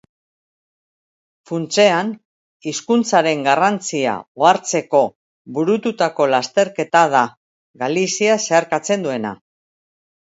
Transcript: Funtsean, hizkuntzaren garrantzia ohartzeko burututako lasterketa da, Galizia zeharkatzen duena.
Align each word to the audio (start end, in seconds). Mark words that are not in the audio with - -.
Funtsean, 1.49 2.07
hizkuntzaren 2.71 3.45
garrantzia 3.47 4.15
ohartzeko 4.45 5.03
burututako 5.59 6.27
lasterketa 6.35 7.05
da, 7.17 7.25
Galizia 7.85 8.43
zeharkatzen 8.47 9.07
duena. 9.09 9.37